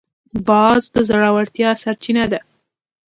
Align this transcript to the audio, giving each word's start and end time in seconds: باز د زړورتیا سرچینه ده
باز 0.47 0.83
د 0.93 0.95
زړورتیا 1.09 1.69
سرچینه 1.83 2.25
ده 2.31 2.39